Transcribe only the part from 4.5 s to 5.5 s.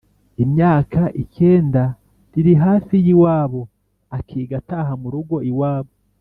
ataha mu rugo